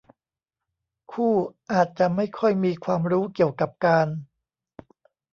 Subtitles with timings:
[1.11, 1.35] คู่
[1.71, 4.07] อาจจะไม่ค่อยมีความรู้เกี่ยวกับการ